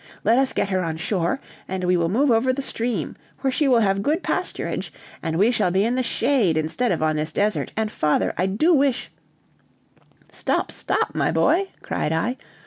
[0.23, 3.67] Let us get her on shore, and we will move over the stream, where she
[3.67, 4.89] will have good pasturage,
[5.21, 8.47] and we shall be in the shade instead of on this desert, and father, I
[8.47, 9.11] do wish"
[10.31, 12.37] "Stop, stop, my boy!" cried I.